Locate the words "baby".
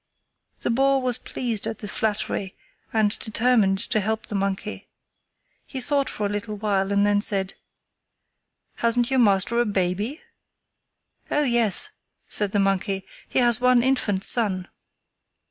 9.67-10.19